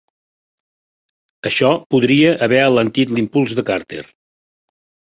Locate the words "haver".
2.49-2.65